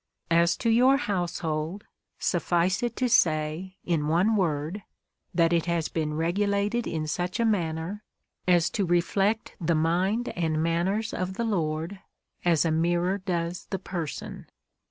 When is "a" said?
7.39-7.45, 12.65-12.71